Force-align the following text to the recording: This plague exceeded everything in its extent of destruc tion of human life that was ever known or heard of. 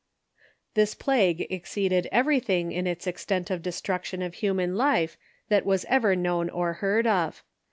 This 0.73 0.95
plague 0.95 1.45
exceeded 1.51 2.09
everything 2.11 2.71
in 2.71 2.87
its 2.87 3.05
extent 3.05 3.51
of 3.51 3.61
destruc 3.61 4.03
tion 4.05 4.23
of 4.23 4.33
human 4.33 4.75
life 4.75 5.15
that 5.49 5.63
was 5.63 5.85
ever 5.87 6.15
known 6.15 6.49
or 6.49 6.73
heard 6.73 7.05
of. 7.05 7.43